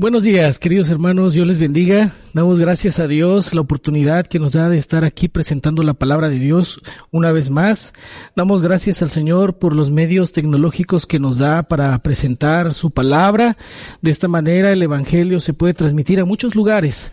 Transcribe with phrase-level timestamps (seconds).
[0.00, 2.12] Buenos días, queridos hermanos, Dios les bendiga.
[2.32, 6.28] Damos gracias a Dios la oportunidad que nos da de estar aquí presentando la palabra
[6.28, 7.94] de Dios una vez más.
[8.36, 13.56] Damos gracias al Señor por los medios tecnológicos que nos da para presentar su palabra.
[14.00, 17.12] De esta manera el Evangelio se puede transmitir a muchos lugares.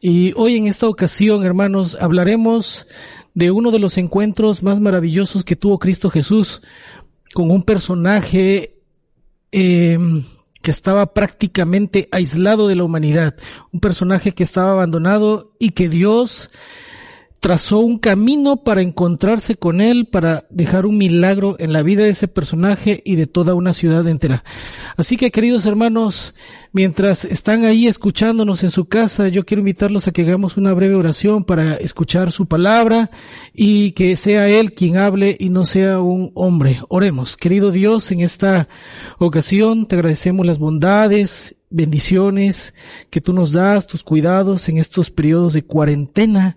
[0.00, 2.86] Y hoy en esta ocasión, hermanos, hablaremos
[3.34, 6.62] de uno de los encuentros más maravillosos que tuvo Cristo Jesús
[7.34, 8.76] con un personaje
[9.50, 9.98] eh,
[10.62, 13.34] que estaba prácticamente aislado de la humanidad,
[13.72, 16.50] un personaje que estaba abandonado y que Dios
[17.40, 22.10] trazó un camino para encontrarse con él, para dejar un milagro en la vida de
[22.10, 24.44] ese personaje y de toda una ciudad entera.
[24.96, 26.34] Así que queridos hermanos,
[26.72, 30.94] mientras están ahí escuchándonos en su casa, yo quiero invitarlos a que hagamos una breve
[30.94, 33.10] oración para escuchar su palabra
[33.54, 36.80] y que sea él quien hable y no sea un hombre.
[36.88, 37.38] Oremos.
[37.38, 38.68] Querido Dios, en esta
[39.18, 42.74] ocasión te agradecemos las bondades bendiciones
[43.10, 46.56] que tú nos das, tus cuidados en estos periodos de cuarentena.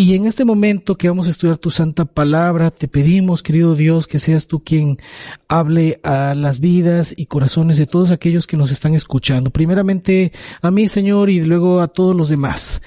[0.00, 4.06] Y en este momento que vamos a estudiar tu santa palabra, te pedimos, querido Dios,
[4.06, 4.96] que seas tú quien
[5.46, 9.50] hable a las vidas y corazones de todos aquellos que nos están escuchando.
[9.50, 12.80] Primeramente a mí, Señor, y luego a todos los demás.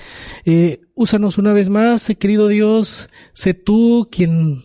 [0.44, 4.64] Eh, úsanos una vez más, eh, querido Dios, sé tú quien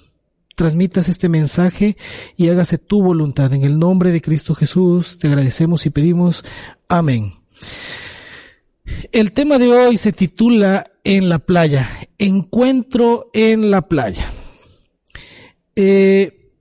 [0.55, 1.99] transmitas este mensaje
[2.39, 3.53] y hágase tu voluntad.
[3.53, 6.47] En el nombre de Cristo Jesús te agradecemos y pedimos.
[6.89, 7.35] Amén.
[9.13, 14.31] El tema de hoy se titula En la playa, encuentro en la playa.
[15.75, 16.53] Eh,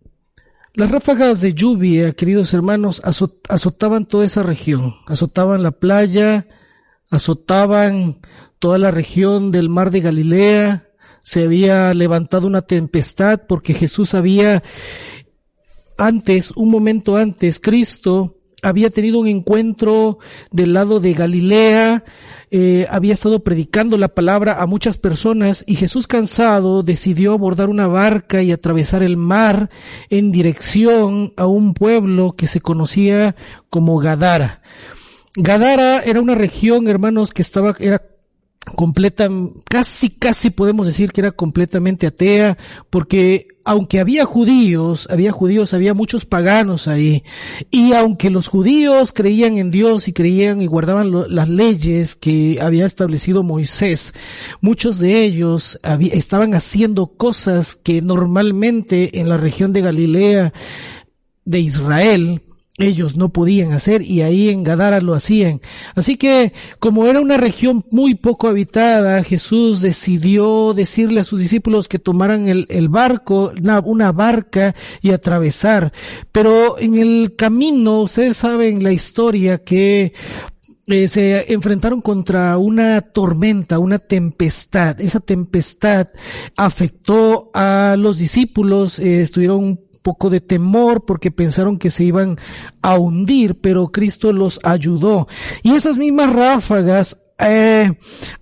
[0.74, 6.48] las ráfagas de lluvia, queridos hermanos, azotaban toda esa región, azotaban la playa,
[7.10, 8.22] azotaban
[8.58, 10.92] toda la región del mar de Galilea,
[11.24, 14.64] se había levantado una tempestad porque Jesús había
[15.98, 18.37] antes, un momento antes, Cristo
[18.68, 20.20] había tenido un encuentro
[20.52, 22.04] del lado de Galilea,
[22.52, 27.88] eh, había estado predicando la palabra a muchas personas y Jesús cansado decidió abordar una
[27.88, 29.70] barca y atravesar el mar
[30.10, 33.36] en dirección a un pueblo que se conocía
[33.70, 34.62] como Gadara.
[35.36, 38.02] Gadara era una región, hermanos, que estaba, era
[38.76, 39.30] completa,
[39.66, 42.58] casi, casi podemos decir que era completamente atea,
[42.90, 47.24] porque aunque había judíos, había judíos, había muchos paganos ahí,
[47.70, 52.86] y aunque los judíos creían en Dios y creían y guardaban las leyes que había
[52.86, 54.14] establecido Moisés,
[54.62, 55.80] muchos de ellos
[56.12, 60.54] estaban haciendo cosas que normalmente en la región de Galilea,
[61.44, 62.42] de Israel,
[62.78, 65.62] ellos no podían hacer y ahí en Gadara lo hacían.
[65.96, 71.88] Así que como era una región muy poco habitada, Jesús decidió decirle a sus discípulos
[71.88, 73.52] que tomaran el, barco,
[73.84, 75.92] una, barca y atravesar.
[76.32, 80.14] Pero en el camino, ustedes saben la historia que
[80.86, 85.02] eh, se enfrentaron contra una tormenta, una tempestad.
[85.02, 86.10] Esa tempestad
[86.56, 92.38] afectó a los discípulos, eh, estuvieron poco de temor porque pensaron que se iban
[92.82, 95.28] a hundir, pero Cristo los ayudó.
[95.64, 97.94] Y esas mismas ráfagas eh,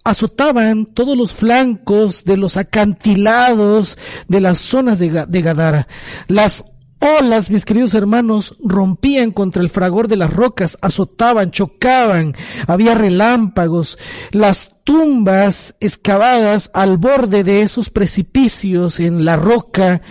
[0.03, 5.87] azotaban todos los flancos de los acantilados de las zonas de, de Gadara.
[6.27, 6.65] Las
[6.99, 12.35] olas, mis queridos hermanos, rompían contra el fragor de las rocas, azotaban, chocaban,
[12.67, 13.97] había relámpagos,
[14.31, 20.01] las tumbas excavadas al borde de esos precipicios en la roca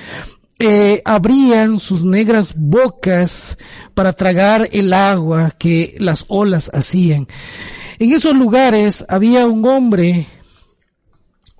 [0.58, 3.58] eh, abrían sus negras bocas
[3.92, 7.26] para tragar el agua que las olas hacían.
[7.98, 10.26] En esos lugares había un hombre,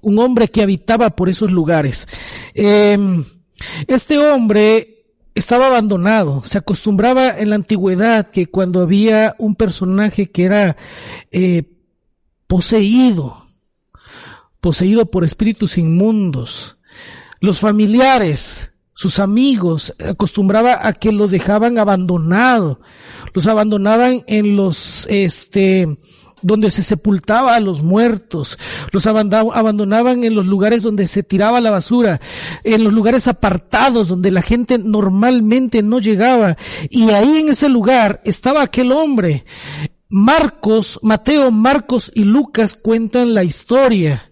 [0.00, 2.06] un hombre que habitaba por esos lugares.
[2.54, 3.24] Em,
[3.86, 6.42] este hombre estaba abandonado.
[6.44, 10.76] Se acostumbraba en la antigüedad que cuando había un personaje que era
[11.32, 11.64] eh,
[12.46, 13.44] poseído,
[14.60, 16.78] poseído por espíritus inmundos,
[17.40, 22.80] los familiares sus amigos, acostumbraba a que los dejaban abandonado,
[23.32, 25.98] los abandonaban en los, este,
[26.42, 28.58] donde se sepultaba a los muertos,
[28.92, 32.20] los abandonaban en los lugares donde se tiraba la basura,
[32.62, 36.56] en los lugares apartados donde la gente normalmente no llegaba.
[36.88, 39.44] Y ahí en ese lugar estaba aquel hombre.
[40.08, 44.30] Marcos, Mateo, Marcos y Lucas cuentan la historia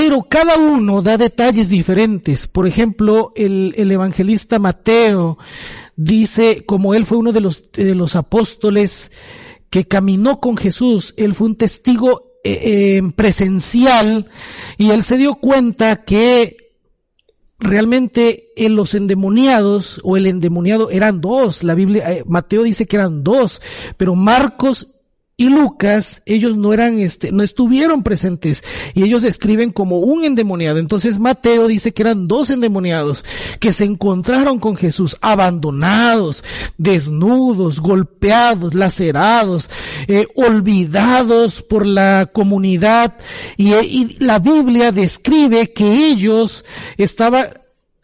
[0.00, 2.46] pero cada uno da detalles diferentes.
[2.46, 5.36] Por ejemplo, el, evangelista Mateo
[5.94, 9.12] dice, como él fue uno de los, apóstoles
[9.68, 14.24] que caminó con Jesús, él fue un testigo eh, eh, presencial
[14.78, 16.56] y él se dio cuenta que
[17.58, 21.62] realmente en los endemoniados o el endemoniado eran dos.
[21.62, 23.60] La Biblia, eh, Mateo dice que eran dos,
[23.98, 24.99] pero Marcos
[25.40, 30.76] y Lucas, ellos no eran, este, no estuvieron presentes y ellos escriben como un endemoniado.
[30.76, 33.24] Entonces Mateo dice que eran dos endemoniados
[33.58, 36.44] que se encontraron con Jesús abandonados,
[36.76, 39.70] desnudos, golpeados, lacerados,
[40.08, 43.16] eh, olvidados por la comunidad
[43.56, 46.66] y, y la Biblia describe que ellos
[46.98, 47.48] estaban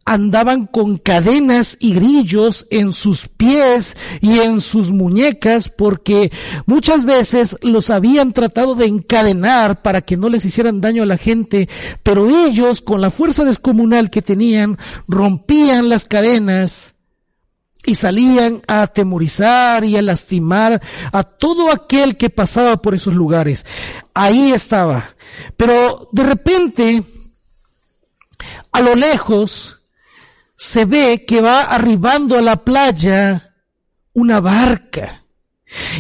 [0.07, 6.31] andaban con cadenas y grillos en sus pies y en sus muñecas porque
[6.65, 11.19] muchas veces los habían tratado de encadenar para que no les hicieran daño a la
[11.19, 11.69] gente,
[12.05, 16.95] pero ellos con la fuerza descomunal que tenían rompían las cadenas
[17.85, 20.81] y salían a atemorizar y a lastimar
[21.13, 23.67] a todo aquel que pasaba por esos lugares.
[24.15, 25.17] Ahí estaba.
[25.57, 27.03] Pero de repente,
[28.73, 29.76] a lo lejos,
[30.57, 33.55] se ve que va arribando a la playa
[34.15, 35.25] una barca.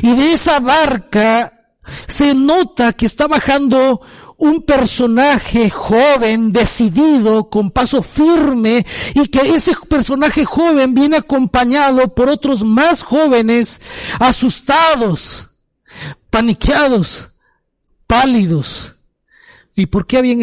[0.03, 1.53] Y de esa barca
[2.06, 4.00] se nota que está bajando
[4.38, 12.29] un personaje joven, decidido, con paso firme, y que ese personaje joven viene acompañado por
[12.29, 13.81] otros más jóvenes,
[14.19, 15.49] asustados,
[16.31, 17.31] paniqueados,
[18.06, 18.94] pálidos.
[19.75, 20.41] ¿Y por qué habían,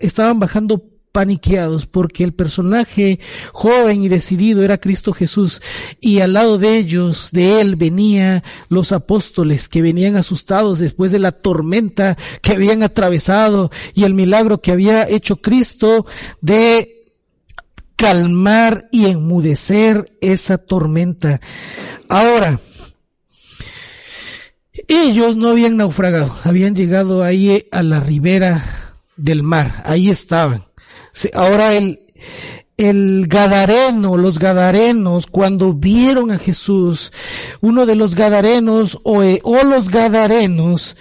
[0.00, 3.20] estaban bajando paniqueados porque el personaje
[3.52, 5.60] joven y decidido era Cristo Jesús
[6.00, 11.18] y al lado de ellos, de él, venía los apóstoles que venían asustados después de
[11.18, 16.06] la tormenta que habían atravesado y el milagro que había hecho Cristo
[16.40, 17.00] de
[17.96, 21.40] calmar y enmudecer esa tormenta.
[22.08, 22.58] Ahora,
[24.88, 28.64] ellos no habían naufragado, habían llegado ahí a la ribera
[29.16, 30.69] del mar, ahí estaban.
[31.34, 32.00] Ahora el,
[32.80, 37.12] el Gadareno, los Gadarenos, cuando vieron a Jesús,
[37.60, 40.96] uno de los Gadarenos o, eh, o, los Gadarenos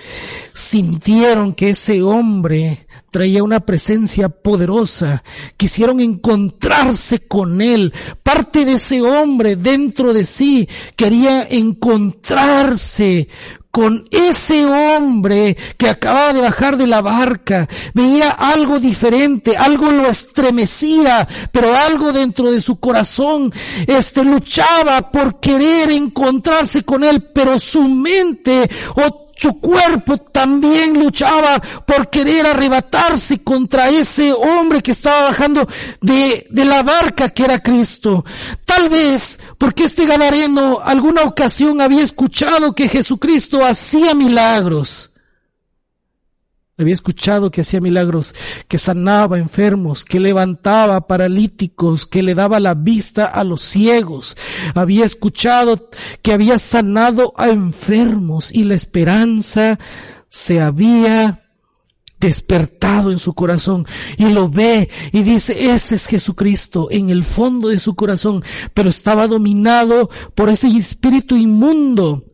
[0.53, 5.23] sintieron que ese hombre traía una presencia poderosa,
[5.55, 10.67] quisieron encontrarse con él, parte de ese hombre dentro de sí
[10.97, 13.29] quería encontrarse
[13.71, 17.67] con ese hombre que acababa de bajar de la barca.
[17.93, 23.53] Veía algo diferente, algo lo estremecía, pero algo dentro de su corazón,
[23.85, 31.61] este, luchaba por querer encontrarse con él, pero su mente o su cuerpo también luchaba
[31.85, 35.65] por querer arrebatarse contra ese hombre que estaba bajando
[36.01, 38.25] de, la barca que era Cristo.
[38.65, 45.08] Tal vez porque este galareno alguna ocasión había escuchado que Jesucristo hacía milagros
[46.83, 48.33] había escuchado que hacía milagros,
[48.67, 54.37] que sanaba enfermos, que levantaba paralíticos, que le daba la vista a los ciegos.
[54.75, 55.89] Había escuchado
[56.21, 59.79] que había sanado a enfermos y la esperanza
[60.29, 61.43] se había
[62.19, 63.85] despertado en su corazón
[64.17, 68.43] y lo ve y dice, ese es Jesucristo en el fondo de su corazón,
[68.73, 72.28] pero estaba dominado por ese espíritu inmundo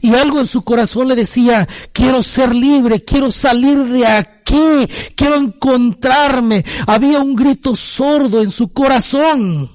[0.00, 5.36] y algo en su corazón le decía, quiero ser libre, quiero salir de aquí, quiero
[5.36, 6.64] encontrarme.
[6.86, 9.70] Había un grito sordo en su corazón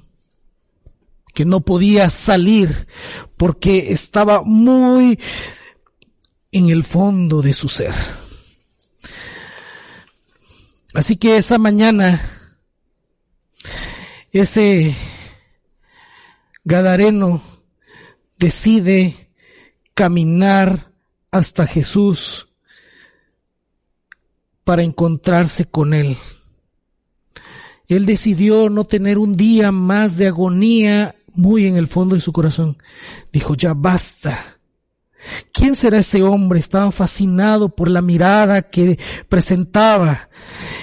[1.34, 2.88] que no podía salir
[3.38, 5.20] porque estaba muy
[6.52, 7.94] en el fondo de su ser.
[10.94, 12.22] Así que esa mañana,
[14.32, 14.96] ese
[16.64, 17.42] Gadareno
[18.38, 19.29] decide
[20.00, 20.94] caminar
[21.30, 22.48] hasta Jesús
[24.64, 26.16] para encontrarse con Él.
[27.86, 32.32] Él decidió no tener un día más de agonía muy en el fondo de su
[32.32, 32.78] corazón.
[33.34, 34.59] Dijo, ya basta.
[35.52, 36.60] ¿Quién será ese hombre?
[36.60, 38.98] Estaba fascinado por la mirada que
[39.28, 40.30] presentaba.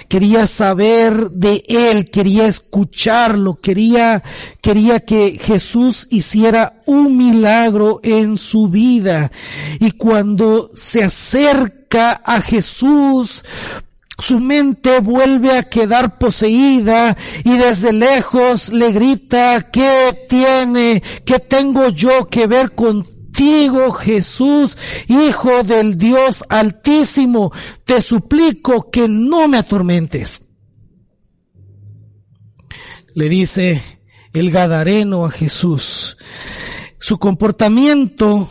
[0.08, 4.22] Quería saber de él, quería escucharlo, quería,
[4.62, 9.32] quería que Jesús hiciera un milagro en su vida.
[9.80, 13.44] Y cuando se acerca a Jesús,
[14.18, 21.88] su mente vuelve a quedar poseída y desde lejos le grita, ¿qué tiene, qué tengo
[21.88, 24.78] yo que ver con contigo, Jesús,
[25.08, 27.52] Hijo del Dios Altísimo,
[27.84, 30.44] te suplico que no me atormentes.
[33.14, 33.82] Le dice
[34.32, 36.16] el Gadareno a Jesús.
[36.98, 38.48] Su comportamiento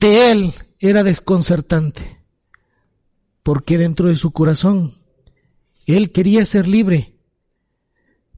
[0.00, 2.20] de él era desconcertante,
[3.42, 4.94] porque dentro de su corazón
[5.86, 7.16] él quería ser libre,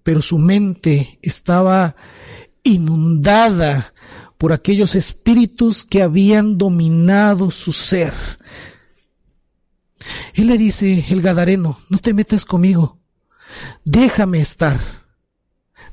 [0.02, 1.94] pero su mente estaba
[2.64, 3.93] inundada
[4.38, 8.12] por aquellos espíritus que habían dominado su ser.
[10.34, 12.98] Él le dice, el Gadareno, no te metas conmigo,
[13.84, 14.78] déjame estar,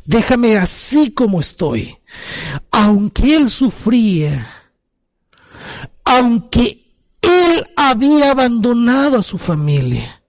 [0.06, 1.98] déjame así como estoy.
[2.72, 4.48] Aunque él sufría,
[6.04, 10.22] aunque él había abandonado a su familia,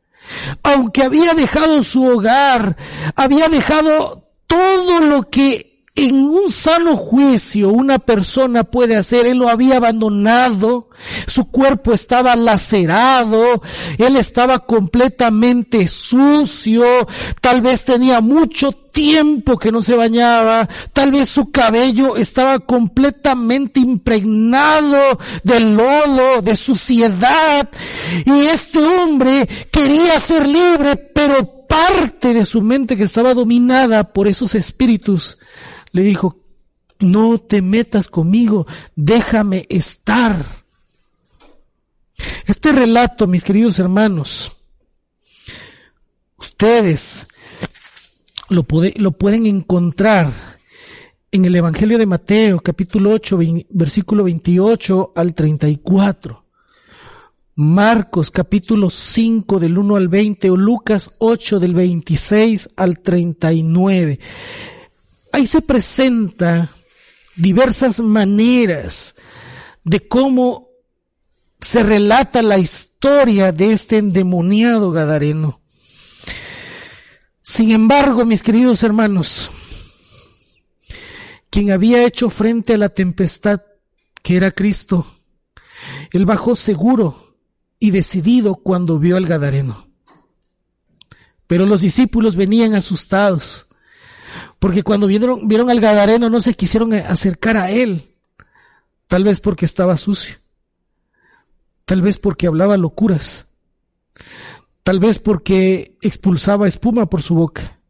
[0.62, 2.76] aunque había dejado su hogar,
[3.16, 9.50] había dejado todo lo que en un sano juicio una persona puede hacer, él lo
[9.50, 10.88] había abandonado,
[11.26, 13.60] su cuerpo estaba lacerado,
[13.98, 17.06] él estaba completamente sucio,
[17.42, 23.80] tal vez tenía mucho tiempo que no se bañaba, tal vez su cabello estaba completamente
[23.80, 27.68] impregnado de lodo, de suciedad,
[28.24, 34.26] y este hombre quería ser libre, pero parte de su mente que estaba dominada por
[34.26, 35.38] esos espíritus
[35.92, 36.38] le dijo,
[37.00, 40.44] no te metas conmigo, déjame estar.
[42.46, 44.52] Este relato, mis queridos hermanos,
[46.38, 47.26] ustedes
[48.48, 50.32] lo, lo pueden encontrar
[51.30, 53.38] en el Evangelio de Mateo, capítulo 8,
[53.70, 56.42] versículo 28 al 34.
[57.54, 64.18] Marcos capítulo 5 del 1 al 20 o Lucas 8 del 26 al 39
[65.32, 66.70] ahí se presenta
[67.34, 69.16] diversas maneras
[69.82, 70.68] de cómo
[71.60, 75.60] se relata la historia de este endemoniado Gadareno.
[77.40, 79.50] Sin embargo, mis queridos hermanos,
[81.50, 83.62] quien había hecho frente a la tempestad,
[84.22, 85.06] que era Cristo,
[86.12, 87.36] él bajó seguro
[87.78, 89.88] y decidido cuando vio al Gadareno.
[91.46, 93.66] Pero los discípulos venían asustados
[94.62, 98.04] porque cuando vieron, al Gadareno no se quisieron acercar a él.
[99.08, 100.36] Tal vez porque estaba sucio.
[101.84, 103.48] Tal vez porque hablaba locuras.
[104.84, 107.80] Tal vez porque expulsaba espuma por su boca.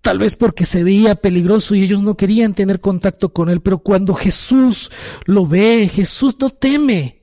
[0.00, 3.60] Tal vez porque se veía peligroso y ellos no querían tener contacto con él.
[3.60, 4.90] Pero cuando Jesús
[5.26, 7.21] lo ve, Jesús no teme.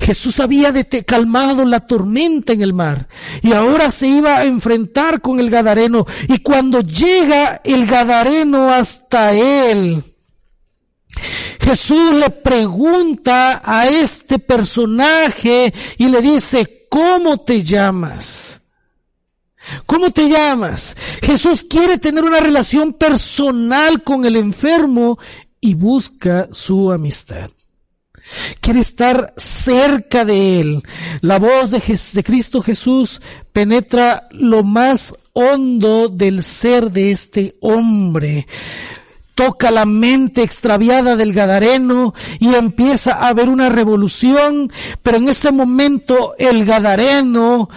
[0.00, 0.72] Jesús había
[1.04, 3.08] calmado la tormenta en el mar
[3.42, 9.32] y ahora se iba a enfrentar con el Gadareno y cuando llega el Gadareno hasta
[9.32, 10.02] él,
[11.60, 18.62] Jesús le pregunta a este personaje y le dice, ¿cómo te llamas?
[19.84, 20.96] ¿Cómo te llamas?
[21.22, 25.18] Jesús quiere tener una relación personal con el enfermo
[25.60, 27.50] y busca su amistad.
[28.60, 30.82] Quiere estar cerca de Él.
[31.20, 33.20] La voz de, Cristo Jesús
[33.52, 38.46] penetra lo más hondo del ser de este hombre.
[39.34, 45.52] Toca la mente extraviada del Gadareno y empieza a haber una revolución, pero en ese
[45.52, 47.68] momento el Gadareno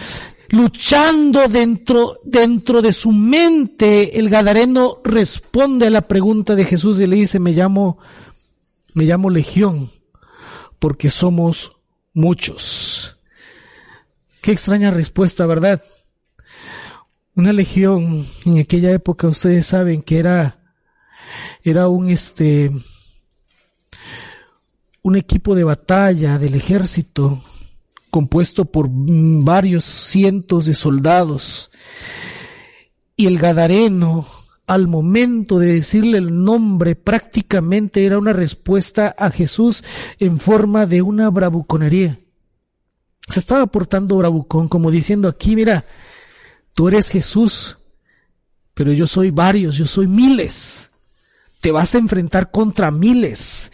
[0.52, 7.06] luchando dentro, dentro de su mente, el Gadareno responde a la pregunta de Jesús y
[7.06, 8.00] le dice, me llamo,
[8.96, 9.92] me llamo Legión
[10.80, 11.74] porque somos
[12.14, 13.18] muchos.
[14.42, 15.84] Qué extraña respuesta, ¿verdad?
[17.36, 20.56] Una legión en aquella época ustedes saben que era
[21.64, 22.72] era un este
[25.02, 27.42] un equipo de batalla del ejército
[28.10, 31.72] compuesto por varios cientos de soldados
[33.16, 34.26] y el gadareno
[34.70, 39.84] al momento de decirle el nombre prácticamente era una respuesta a Jesús
[40.20, 42.20] en forma de una bravuconería.
[43.28, 45.86] Se estaba portando bravucón como diciendo aquí, mira,
[46.76, 47.80] tú eres Jesús,
[48.76, 50.92] pero yo soy varios, yo soy miles.
[51.62, 53.72] Te vas a enfrentar contra miles.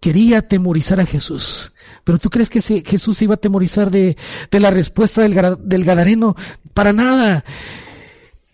[0.00, 1.72] Quería atemorizar a Jesús.
[2.02, 4.16] Pero tú crees que Jesús iba a atemorizar de,
[4.50, 6.34] la respuesta del Gadareno?
[6.74, 7.44] Para nada.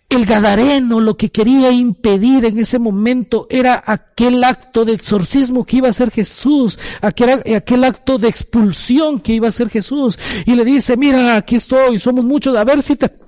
[0.09, 5.77] El Gadareno lo que quería impedir en ese momento era aquel acto de exorcismo que
[5.77, 10.17] iba a hacer Jesús, aquel, acto de expulsión que iba a hacer Jesús.
[10.45, 13.26] Y le dice, mira, aquí estoy, somos muchos, a ver si te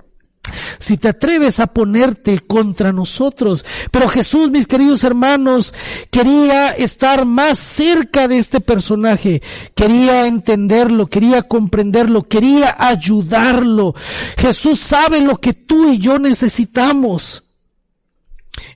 [0.78, 3.64] si te atreves a ponerte contra nosotros.
[3.90, 5.74] Pero Jesús, mis queridos hermanos,
[6.10, 9.42] quería estar más cerca de este personaje,
[9.74, 13.94] quería entenderlo, quería comprenderlo, quería ayudarlo.
[14.36, 17.44] Jesús sabe lo que tú y yo necesitamos.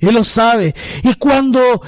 [0.01, 0.75] Él lo sabe.
[1.03, 1.83] Y cuando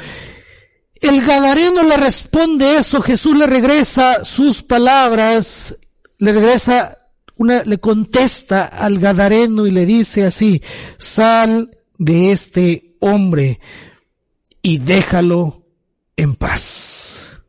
[1.00, 5.76] el Gadareno le responde eso, Jesús le regresa sus palabras,
[6.18, 6.98] le regresa
[7.36, 10.62] una, le contesta al Gadareno y le dice así,
[10.98, 13.60] sal de este hombre
[14.62, 15.64] y déjalo
[16.16, 17.42] en paz.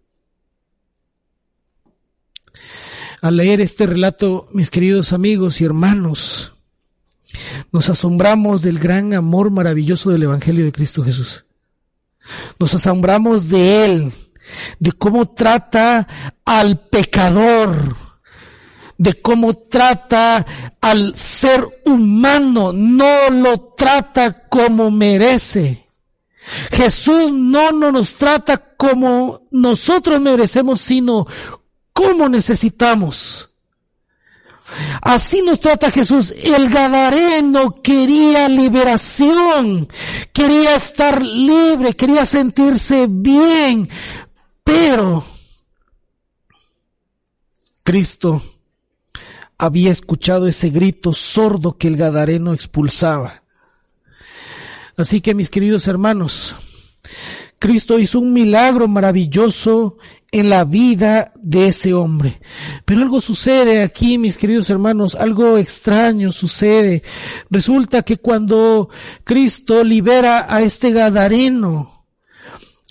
[3.21, 6.53] Al leer este relato, mis queridos amigos y hermanos,
[7.71, 11.45] nos asombramos del gran amor maravilloso del Evangelio de Cristo Jesús.
[12.59, 14.13] Nos asombramos de Él,
[14.79, 16.07] de cómo trata
[16.45, 17.95] al pecador,
[18.97, 20.45] de cómo trata
[20.81, 25.87] al ser humano, no lo trata como merece.
[26.71, 31.27] Jesús no, nos trata como nosotros merecemos, sino
[31.93, 33.49] como necesitamos.
[35.01, 36.31] Así nos trata Jesús.
[36.31, 39.87] El Gadareno quería liberación,
[40.33, 43.89] quería estar libre, quería sentirse bien,
[44.63, 45.23] pero
[47.83, 48.41] Cristo
[49.57, 53.43] había escuchado ese grito sordo que el Gadareno expulsaba.
[54.95, 56.55] Así que mis queridos hermanos,
[57.59, 59.97] Cristo hizo un milagro maravilloso
[60.31, 62.39] en la vida de ese hombre.
[62.85, 67.03] Pero algo sucede aquí, mis queridos hermanos, algo extraño sucede.
[67.49, 68.89] Resulta que cuando
[69.23, 72.05] Cristo libera a este Gadareno,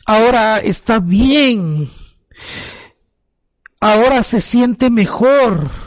[0.07, 1.89] ahora está bien,
[3.81, 5.86] ahora se siente mejor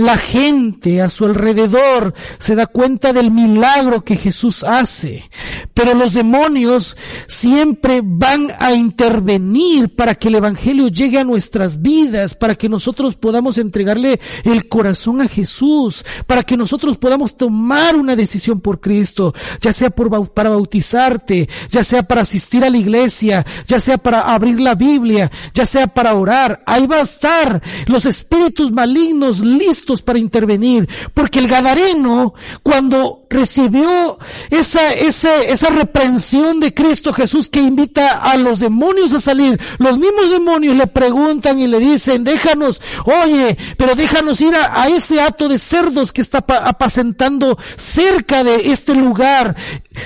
[0.00, 5.28] la gente a su alrededor se da cuenta del milagro que Jesús hace,
[5.74, 6.96] pero los demonios
[7.26, 13.14] siempre van a intervenir para que el Evangelio llegue a nuestras vidas, para que nosotros
[13.14, 19.34] podamos entregarle el corazón a Jesús, para que nosotros podamos tomar una decisión por Cristo,
[19.60, 24.60] ya sea para bautizarte, ya sea para asistir a la iglesia, ya sea para abrir
[24.60, 26.62] la Biblia, ya sea para orar.
[26.66, 34.18] Ahí va a estar los espíritus malignos listos para intervenir, porque el Gadareno, cuando recibió
[34.50, 39.98] esa, esa, esa reprensión de Cristo Jesús que invita a los demonios a salir, los
[39.98, 45.48] mismos demonios le preguntan y le dicen, déjanos, oye, pero déjanos ir a, ese hato
[45.48, 49.56] de cerdos que está apacentando cerca de este lugar.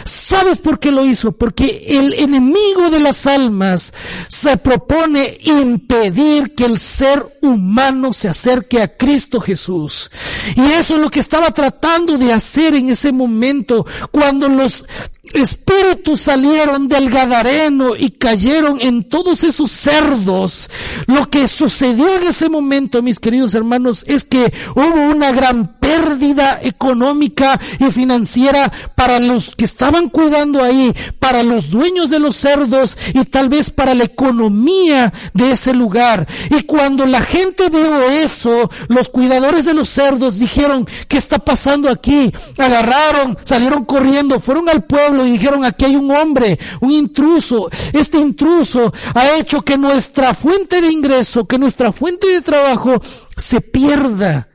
[0.05, 1.33] ¿Sabes por qué lo hizo?
[1.33, 3.95] Porque el enemigo de las almas
[4.29, 10.11] se propone impedir que el ser humano se acerque a Cristo Jesús.
[10.57, 14.85] Y eso es lo que estaba tratando de hacer en ese momento cuando los
[15.33, 20.69] espíritus salieron del Gadareno y cayeron en todos esos cerdos.
[21.07, 26.61] Lo que sucedió en ese momento, mis queridos hermanos, es que hubo una gran pérdida
[26.63, 32.97] económica y financiera para los que estaban cuidando ahí, para los dueños de los cerdos
[33.13, 36.27] y tal vez para la economía de ese lugar.
[36.49, 41.91] Y cuando la gente vio eso, los cuidadores de los cerdos dijeron, ¿qué está pasando
[41.91, 42.33] aquí?
[42.57, 47.69] Agarraron, salieron corriendo, fueron al pueblo y dijeron, aquí hay un hombre, un intruso.
[47.93, 53.03] Este intruso ha hecho que nuestra fuente de ingreso, que nuestra fuente de trabajo
[53.37, 54.49] se pierda.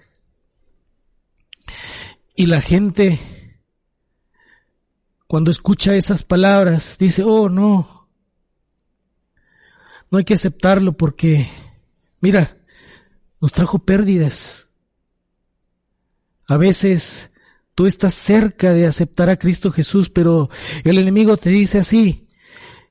[2.39, 3.19] Y la gente,
[5.27, 8.07] cuando escucha esas palabras, dice, oh no,
[10.09, 11.49] no hay que aceptarlo porque,
[12.21, 12.55] mira,
[13.41, 14.69] nos trajo pérdidas.
[16.47, 17.33] A veces
[17.75, 20.49] tú estás cerca de aceptar a Cristo Jesús, pero
[20.85, 22.29] el enemigo te dice así,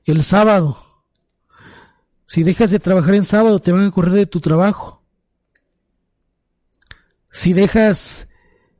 [0.05, 0.77] el sábado,
[2.27, 5.03] si dejas de trabajar en sábado, te van a correr de tu trabajo.
[7.31, 8.28] Si dejas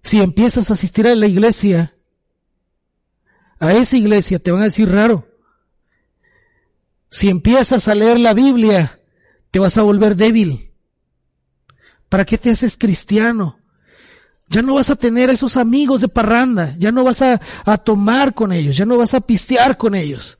[0.03, 1.95] si empiezas a asistir a la iglesia,
[3.59, 5.27] a esa iglesia te van a decir raro.
[7.09, 8.99] Si empiezas a leer la Biblia,
[9.51, 10.71] te vas a volver débil.
[12.07, 13.59] ¿Para qué te haces cristiano?
[14.49, 17.39] Ya no vas a tener esos amigos de parranda, ya no vas a,
[17.83, 20.39] tomar con ellos, ya no vas a pistear con ellos.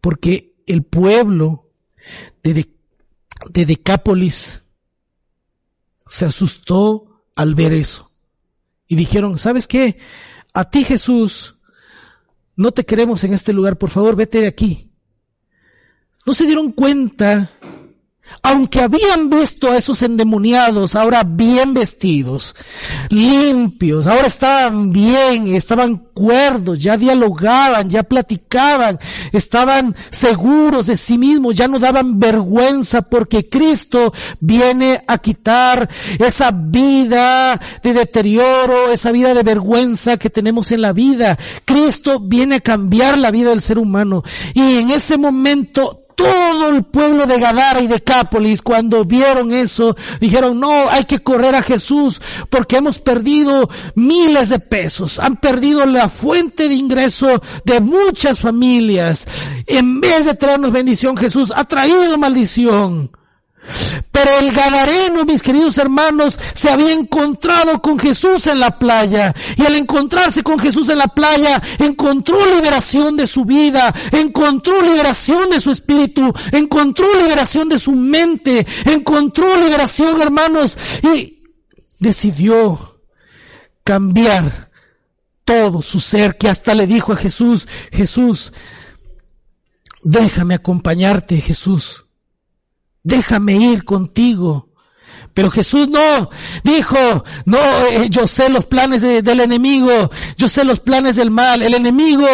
[0.00, 1.68] Porque el pueblo
[2.42, 2.70] de,
[3.50, 4.62] de Decápolis
[5.98, 7.09] se asustó
[7.40, 8.10] al ver eso.
[8.86, 9.96] Y dijeron, ¿sabes qué?
[10.52, 11.54] A ti Jesús,
[12.54, 14.90] no te queremos en este lugar, por favor, vete de aquí.
[16.26, 17.50] No se dieron cuenta
[18.42, 22.56] aunque habían visto a esos endemoniados ahora bien vestidos,
[23.08, 28.98] limpios, ahora estaban bien, estaban cuerdos, ya dialogaban, ya platicaban,
[29.32, 35.88] estaban seguros de sí mismos, ya no daban vergüenza porque Cristo viene a quitar
[36.18, 41.38] esa vida de deterioro, esa vida de vergüenza que tenemos en la vida.
[41.64, 44.22] Cristo viene a cambiar la vida del ser humano
[44.54, 49.96] y en ese momento todo el pueblo de Gadara y de Cápolis, cuando vieron eso,
[50.20, 55.86] dijeron, no, hay que correr a Jesús porque hemos perdido miles de pesos, han perdido
[55.86, 59.26] la fuente de ingreso de muchas familias.
[59.66, 63.10] En vez de traernos bendición, Jesús ha traído maldición.
[64.10, 69.34] Pero el Gadareno, mis queridos hermanos, se había encontrado con Jesús en la playa.
[69.56, 75.50] Y al encontrarse con Jesús en la playa, encontró liberación de su vida, encontró liberación
[75.50, 81.42] de su espíritu, encontró liberación de su mente, encontró liberación, hermanos, y
[81.98, 83.00] decidió
[83.84, 84.70] cambiar
[85.44, 88.52] todo su ser, que hasta le dijo a Jesús, Jesús,
[90.02, 92.04] déjame acompañarte, Jesús.
[93.02, 94.69] Déjame ir contigo.
[95.32, 96.28] Pero Jesús no,
[96.64, 101.62] dijo, no, eh, yo sé los planes del enemigo, yo sé los planes del mal.
[101.62, 102.26] El enemigo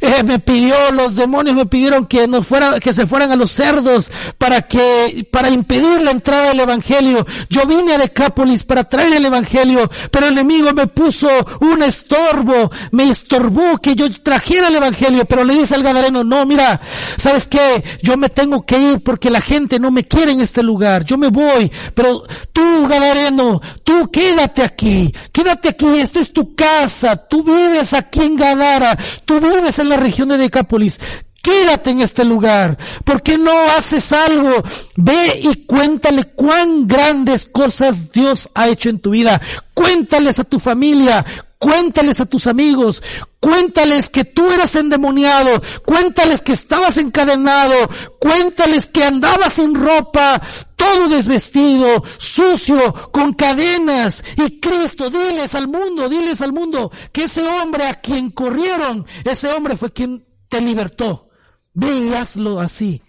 [0.00, 3.50] eh, me pidió, los demonios me pidieron que no fuera, que se fueran a los
[3.50, 7.26] cerdos para que, para impedir la entrada del evangelio.
[7.50, 11.28] Yo vine a Decápolis para traer el evangelio, pero el enemigo me puso
[11.60, 16.46] un estorbo, me estorbó que yo trajera el evangelio, pero le dice al gadareno, no,
[16.46, 16.80] mira,
[17.16, 17.82] ¿sabes qué?
[18.02, 21.18] Yo me tengo que ir porque la gente no me quiere en este lugar, yo
[21.18, 27.42] me voy, pero Tú, Gadareno, tú quédate aquí, quédate aquí, esta es tu casa, tú
[27.42, 31.00] vives aquí en Gadara, tú vives en la región de Decápolis,
[31.44, 32.78] quédate en este lugar.
[33.04, 34.62] ¿Por qué no haces algo?
[34.96, 39.40] Ve y cuéntale cuán grandes cosas Dios ha hecho en tu vida.
[39.74, 41.24] Cuéntales a tu familia,
[41.58, 43.02] cuéntales a tus amigos,
[43.40, 47.74] cuéntales que tú eras endemoniado, cuéntales que estabas encadenado,
[48.18, 50.40] cuéntales que andabas sin ropa,
[50.76, 54.24] todo desvestido, sucio, con cadenas.
[54.38, 59.52] Y Cristo, diles al mundo, diles al mundo que ese hombre a quien corrieron, ese
[59.52, 61.28] hombre fue quien te libertó.
[61.74, 63.02] Ve y hazlo así.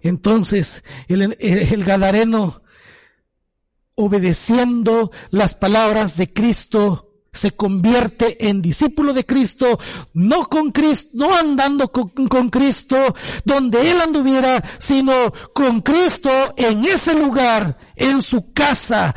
[0.00, 2.62] Entonces el, el Gadareno
[3.98, 9.78] obedeciendo las palabras de Cristo, se convierte en discípulo de Cristo,
[10.14, 17.14] no con Cristo, no andando con, Cristo donde él anduviera, sino con Cristo en ese
[17.14, 19.14] lugar, en su casa,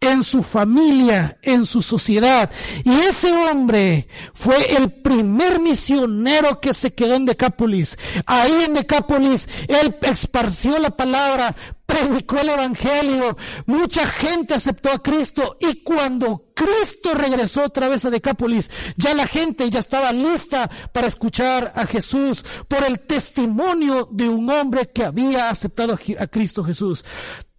[0.00, 2.50] en su familia, en su sociedad.
[2.84, 7.98] Y ese hombre fue el primer misionero que se quedó en Decápolis.
[8.26, 13.36] Ahí en Decápolis, él esparció la palabra, predicó el evangelio,
[13.66, 19.26] mucha gente aceptó a Cristo y cuando Cristo regresó otra vez a Decápolis, ya la
[19.26, 25.04] gente ya estaba lista para escuchar a Jesús por el testimonio de un hombre que
[25.04, 27.04] había aceptado a Cristo Jesús.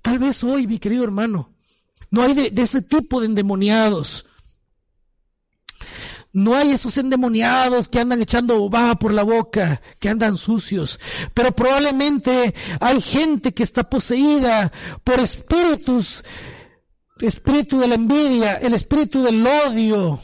[0.02, 1.52] Tal vez hoy, mi querido hermano,
[2.12, 4.26] no hay de, ese tipo de endemoniados.
[6.34, 11.00] No hay esos endemoniados que andan echando baba por la boca, que andan sucios.
[11.34, 14.72] Pero probablemente hay gente que está poseída
[15.04, 16.24] por espíritus,
[17.20, 20.20] espíritu de la envidia, el espíritu del odio,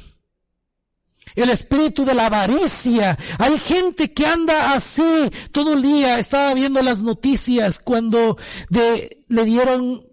[1.35, 3.17] el espíritu de la avaricia.
[3.37, 6.19] Hay gente que anda así todo el día.
[6.19, 8.37] Estaba viendo las noticias cuando
[8.69, 10.06] le dieron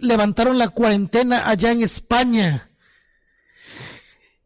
[0.00, 2.71] levantaron la cuarentena allá en España.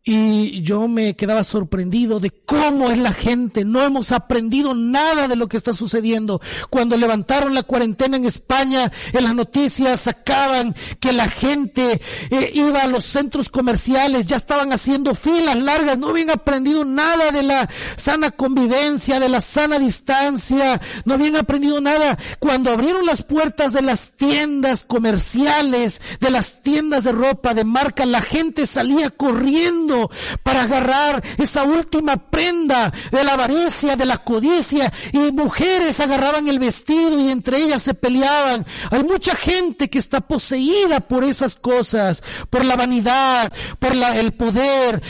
[0.09, 3.65] Y yo me quedaba sorprendido de cómo es la gente.
[3.65, 6.41] No hemos aprendido nada de lo que está sucediendo.
[6.71, 12.83] Cuando levantaron la cuarentena en España, en las noticias sacaban que la gente eh, iba
[12.83, 17.69] a los centros comerciales, ya estaban haciendo filas largas, no habían aprendido nada de la
[17.97, 22.17] sana convivencia, de la sana distancia, no habían aprendido nada.
[22.39, 28.07] Cuando abrieron las puertas de las tiendas comerciales, de las tiendas de ropa de marca,
[28.07, 29.96] la gente salía corriendo
[30.43, 36.59] para agarrar esa última prenda de la avaricia, de la codicia, y mujeres agarraban el
[36.59, 38.67] vestido y entre ellas se peleaban.
[38.91, 45.03] Hay mucha gente que está poseída por esas cosas, por la vanidad, por el poder,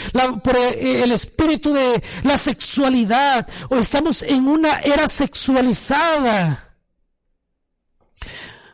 [0.42, 6.62] por eh, el espíritu de la sexualidad, o estamos en una era sexualizada.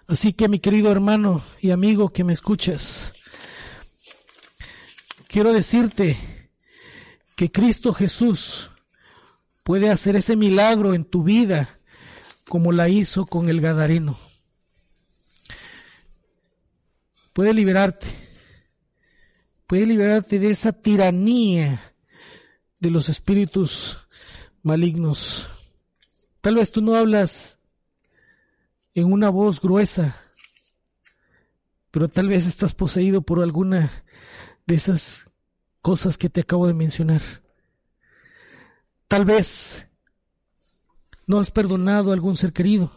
[0.09, 3.15] Así que mi querido hermano y amigo que me escuchas,
[5.33, 6.19] quiero decirte
[7.37, 8.69] que Cristo Jesús
[9.63, 11.81] puede hacer ese milagro en tu vida
[12.47, 14.19] como la hizo con el Gadareno.
[17.33, 18.09] Puede liberarte,
[19.67, 21.95] puede liberarte de esa tiranía
[22.79, 23.99] de los espíritus
[24.63, 25.49] malignos.
[26.43, 27.59] Tal vez tú no hablas
[28.93, 30.15] en una voz gruesa,
[31.91, 33.91] pero tal vez estás poseído por alguna
[34.67, 35.33] de esas
[35.81, 37.23] cosas que te acabo de mencionar.
[39.09, 39.89] Tal vez
[41.27, 42.91] no has perdonado a algún ser querido.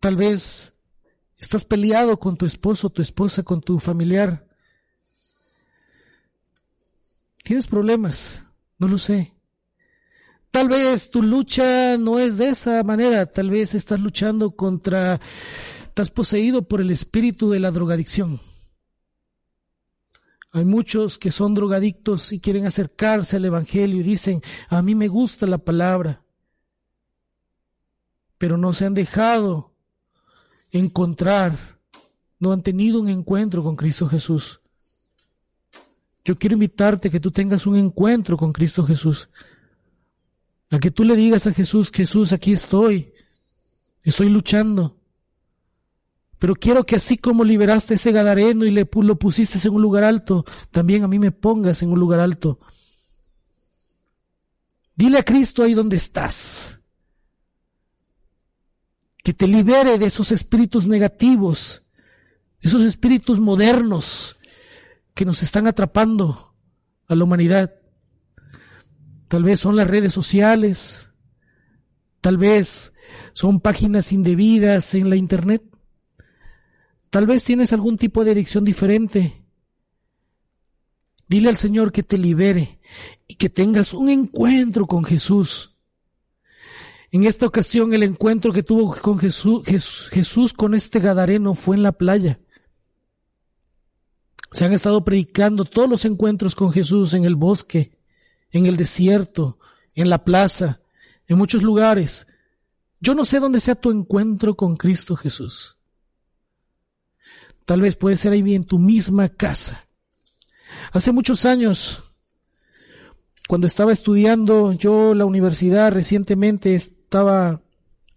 [0.00, 0.74] Tal vez
[1.36, 4.46] estás peleado con tu esposo, tu esposa, con tu familiar.
[7.42, 8.44] Tienes problemas,
[8.78, 9.34] no lo sé.
[10.50, 15.20] Tal vez tu lucha no es de esa manera, tal vez estás luchando contra,
[15.82, 18.40] estás poseído por el espíritu de la drogadicción.
[20.52, 25.08] Hay muchos que son drogadictos y quieren acercarse al Evangelio y dicen, a mí me
[25.08, 26.22] gusta la palabra,
[28.38, 29.74] pero no se han dejado
[30.72, 31.78] encontrar,
[32.38, 34.60] no han tenido un encuentro con Cristo Jesús.
[36.24, 39.28] Yo quiero invitarte a que tú tengas un encuentro con Cristo Jesús.
[40.70, 43.12] A que tú le digas a Jesús, Jesús, aquí estoy,
[44.04, 44.97] estoy luchando.
[46.38, 50.04] Pero quiero que así como liberaste ese Gadareno y le, lo pusiste en un lugar
[50.04, 52.60] alto, también a mí me pongas en un lugar alto.
[54.94, 56.80] Dile a Cristo ahí donde estás.
[59.22, 61.82] Que te libere de esos espíritus negativos,
[62.60, 64.36] esos espíritus modernos
[65.14, 66.54] que nos están atrapando
[67.08, 67.74] a la humanidad.
[69.26, 71.10] Tal vez son las redes sociales,
[72.20, 72.92] tal vez
[73.32, 75.62] son páginas indebidas en la internet,
[77.10, 79.42] tal vez tienes algún tipo de adicción diferente.
[81.28, 82.80] Dile al Señor que te libere
[83.26, 85.76] y que tengas un encuentro con Jesús.
[87.10, 89.62] En esta ocasión el encuentro que tuvo con Jesús,
[90.10, 92.40] Jesús, con este Gadareno fue en la playa.
[94.52, 97.98] Se han estado predicando todos los encuentros con Jesús en el bosque,
[98.50, 99.58] en el desierto,
[99.94, 100.80] en la plaza,
[101.26, 102.26] en muchos lugares.
[103.00, 105.77] Yo no sé dónde sea tu encuentro con Cristo Jesús.
[107.68, 109.84] Tal vez puede ser ahí en tu misma casa.
[110.90, 112.02] Hace muchos años,
[113.46, 117.60] cuando estaba estudiando yo la universidad recientemente, estaba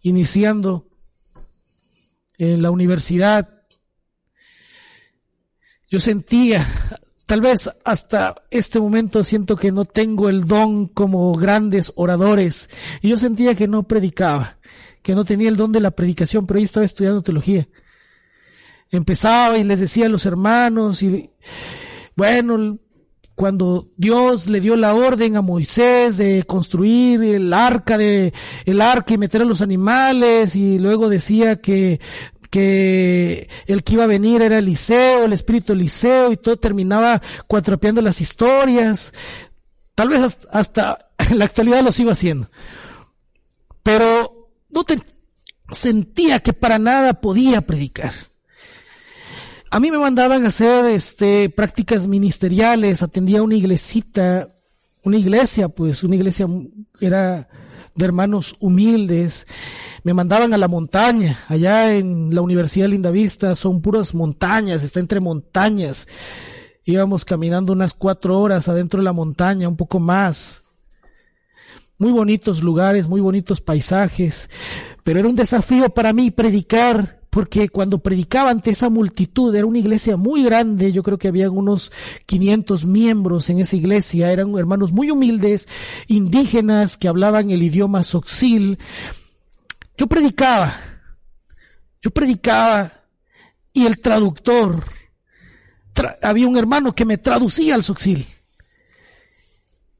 [0.04, 0.88] iniciando
[2.38, 3.50] en la universidad,
[5.90, 6.66] yo sentía
[7.26, 12.70] Tal vez hasta este momento siento que no tengo el don como grandes oradores.
[13.02, 14.60] Y yo sentía que no predicaba,
[15.02, 17.68] que no tenía el don de la predicación, pero ahí estaba estudiando teología.
[18.91, 21.30] Empezaba y les decía a los hermanos y
[22.15, 22.77] bueno,
[23.36, 28.34] cuando Dios le dio la orden a Moisés de construir el arca de
[28.65, 31.99] el arca y meter a los animales y luego decía que
[32.51, 38.01] que el que iba a venir era Eliseo, el espíritu Eliseo, y todo terminaba cuatropeando
[38.01, 39.13] las historias.
[39.95, 42.49] Tal vez hasta en la actualidad lo sigo haciendo.
[43.82, 44.99] Pero no te
[45.71, 48.13] sentía que para nada podía predicar.
[49.73, 54.49] A mí me mandaban a hacer este prácticas ministeriales, atendía una iglesita,
[55.01, 56.45] una iglesia, pues una iglesia
[56.99, 57.47] era
[57.95, 59.47] de hermanos humildes.
[60.03, 64.99] Me mandaban a la montaña, allá en la Universidad de Lindavista, son puras montañas, está
[64.99, 66.05] entre montañas.
[66.84, 70.65] Íbamos caminando unas cuatro horas adentro de la montaña, un poco más.
[71.97, 74.49] Muy bonitos lugares, muy bonitos paisajes,
[75.05, 79.80] pero era un desafío para mí predicar porque cuando predicaba ante esa multitud, era una
[79.80, 81.89] iglesia muy grande, yo creo que había unos
[82.26, 85.70] 500 miembros en esa iglesia, eran hermanos muy humildes,
[86.08, 88.78] indígenas que hablaban el idioma soxil.
[89.98, 90.76] Yo predicaba,
[92.02, 92.91] yo predicaba
[93.72, 94.84] y el traductor,
[96.22, 98.28] había un hermano que me traducía al soxil.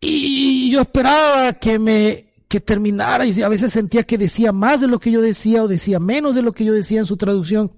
[0.02, 4.88] Y yo esperaba que me que terminara y a veces sentía que decía más de
[4.88, 7.72] lo que yo decía o decía menos de lo que yo decía en su traducción.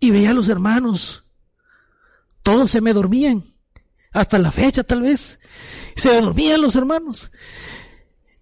[0.00, 1.26] Y veía a los hermanos,
[2.42, 3.44] todos se me dormían,
[4.10, 5.38] hasta la fecha tal vez,
[5.96, 7.30] se dormían los hermanos.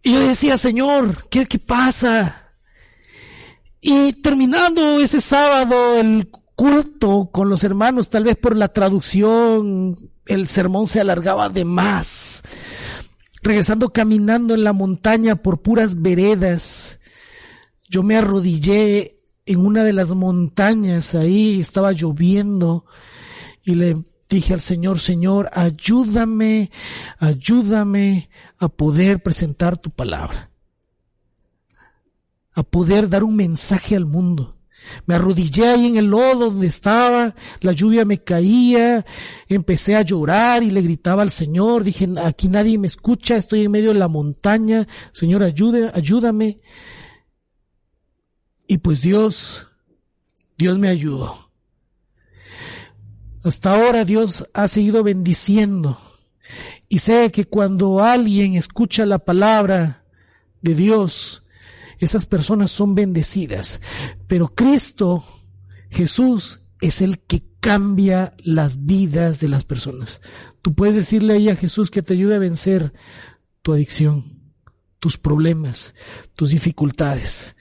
[0.04, 2.52] Y yo decía, Señor, ¿qué, qué pasa?
[3.80, 10.46] Y terminando ese sábado el culto con los hermanos, tal vez por la traducción, el
[10.46, 12.44] sermón se alargaba de más
[13.48, 17.00] regresando caminando en la montaña por puras veredas,
[17.88, 22.84] yo me arrodillé en una de las montañas, ahí estaba lloviendo
[23.64, 26.70] y le dije al Señor, Señor, ayúdame,
[27.18, 30.50] ayúdame a poder presentar tu palabra,
[32.52, 34.57] a poder dar un mensaje al mundo.
[35.06, 39.04] Me arrodillé ahí en el lodo donde estaba, la lluvia me caía,
[39.48, 43.70] empecé a llorar y le gritaba al Señor, dije, aquí nadie me escucha, estoy en
[43.70, 46.60] medio de la montaña, Señor, ayude, ayúdame.
[48.66, 49.66] Y pues Dios,
[50.56, 51.50] Dios me ayudó.
[53.44, 55.98] Hasta ahora Dios ha seguido bendiciendo.
[56.88, 59.98] Y sé que cuando alguien escucha la palabra,
[60.60, 61.42] de Dios,
[61.98, 63.80] esas personas son bendecidas.
[64.26, 65.24] Pero Cristo,
[65.90, 70.20] Jesús, es el que cambia las vidas de las personas.
[70.62, 72.92] Tú puedes decirle ahí a Jesús que te ayude a vencer
[73.62, 74.24] tu adicción,
[75.00, 75.94] tus problemas,
[76.34, 77.56] tus dificultades.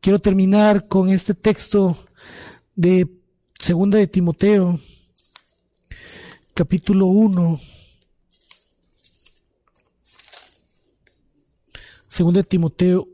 [0.00, 1.96] Quiero terminar con este texto
[2.74, 3.08] de
[3.58, 4.78] Segunda de Timoteo,
[6.54, 7.60] capítulo 1.
[12.08, 13.11] Segunda de Timoteo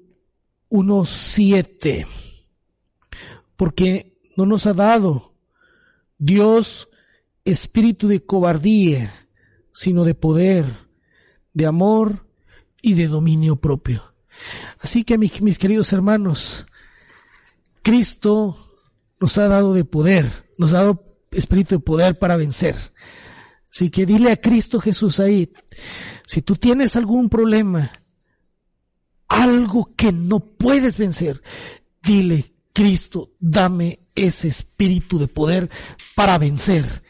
[0.70, 2.06] 1.7.
[3.56, 5.34] Porque no nos ha dado
[6.18, 6.88] Dios
[7.44, 9.12] espíritu de cobardía,
[9.72, 10.66] sino de poder,
[11.54, 12.26] de amor
[12.82, 14.14] y de dominio propio.
[14.80, 16.66] Así que mis, mis queridos hermanos,
[17.82, 18.56] Cristo
[19.20, 22.76] nos ha dado de poder, nos ha dado espíritu de poder para vencer.
[23.72, 25.52] Así que dile a Cristo Jesús ahí,
[26.26, 27.90] si tú tienes algún problema,
[29.28, 31.42] algo que no puedes vencer,
[32.02, 35.70] dile, Cristo, dame ese espíritu de poder
[36.14, 37.02] para vencer.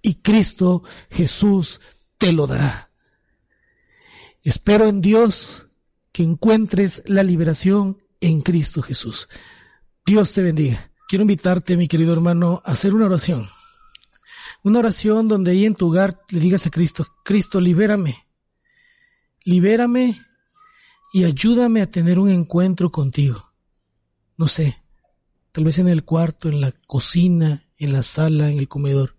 [0.00, 1.80] Y Cristo Jesús
[2.18, 2.90] te lo dará.
[4.42, 5.66] Espero en Dios
[6.12, 9.28] que encuentres la liberación en Cristo Jesús.
[10.04, 10.92] Dios te bendiga.
[11.08, 13.48] Quiero invitarte, mi querido hermano, a hacer una oración.
[14.62, 18.26] Una oración donde ahí en tu hogar le digas a Cristo, Cristo, libérame.
[19.44, 20.20] Libérame
[21.12, 23.52] y ayúdame a tener un encuentro contigo.
[24.36, 24.82] No sé,
[25.52, 29.16] tal vez en el cuarto, en la cocina, en la sala, en el comedor.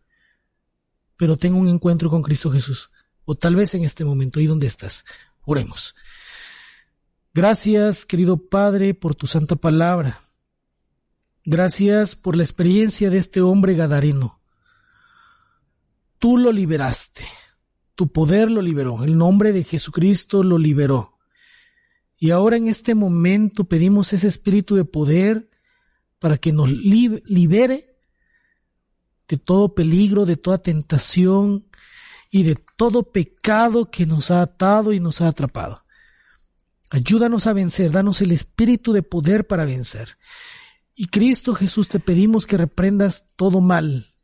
[1.15, 2.91] Pero tengo un encuentro con Cristo Jesús.
[3.25, 5.03] O tal vez en este momento, ahí donde estás.
[5.41, 5.95] Oremos.
[7.33, 10.21] Gracias, querido Padre, por tu santa palabra.
[11.43, 14.41] Gracias por la experiencia de este hombre gadareno.
[16.19, 17.25] Tú lo liberaste.
[17.95, 19.03] Tu poder lo liberó.
[19.03, 21.16] El nombre de Jesucristo lo liberó.
[22.17, 25.49] Y ahora en este momento pedimos ese espíritu de poder
[26.19, 27.95] para que nos libere
[29.27, 31.67] de todo peligro, de toda tentación
[32.31, 35.83] y de todo pecado que nos ha atado y nos ha atrapado.
[36.89, 40.17] Ayúdanos a vencer, danos el espíritu de poder para vencer.
[40.95, 44.15] Y Cristo Jesús te pedimos que reprendas todo mal.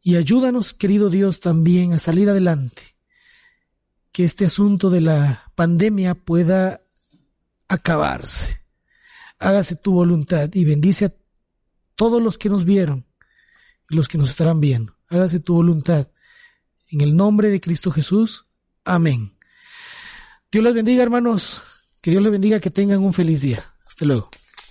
[0.00, 2.87] Y ayúdanos, querido Dios, también a salir adelante
[4.18, 6.80] que este asunto de la pandemia pueda
[7.68, 8.60] acabarse.
[9.38, 11.12] Hágase tu voluntad y bendice a
[11.94, 13.06] todos los que nos vieron
[13.88, 14.96] y los que nos estarán viendo.
[15.06, 16.08] Hágase tu voluntad.
[16.88, 18.46] En el nombre de Cristo Jesús.
[18.82, 19.36] Amén.
[20.50, 21.62] Dios les bendiga, hermanos.
[22.00, 23.72] Que Dios les bendiga, que tengan un feliz día.
[23.86, 24.30] Hasta luego.